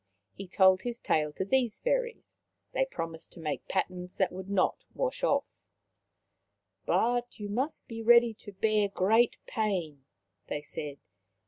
[0.33, 2.43] He told his tale to these Fairies.
[2.71, 5.45] They prom ised to make patterns that would not wash off;'
[6.87, 10.05] but you must be ready to bear great pain,"
[10.47, 10.97] they said.